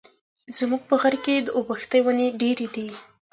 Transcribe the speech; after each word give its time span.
زموږ 0.57 0.81
په 0.89 0.95
غره 1.01 1.19
کي 1.25 1.35
د 1.41 1.47
اوبښتي 1.57 1.99
وني 2.05 2.27
ډېري 2.41 2.67
دي. 2.75 2.87